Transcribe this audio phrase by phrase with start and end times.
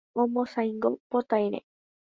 [0.21, 1.59] Omosãingo potãire.